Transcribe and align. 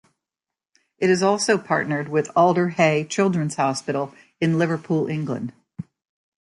It 0.97 1.11
is 1.11 1.21
also 1.21 1.59
partnered 1.59 2.09
with 2.09 2.31
Alder 2.35 2.69
Hey 2.69 3.03
Children's 3.03 3.57
Hospital 3.57 4.15
in 4.39 4.57
Liverpool, 4.57 5.05
England. 5.07 5.53